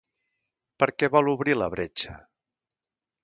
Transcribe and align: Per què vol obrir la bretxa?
Per 0.83 0.87
què 1.01 1.09
vol 1.17 1.29
obrir 1.35 1.55
la 1.63 1.69
bretxa? 1.73 2.17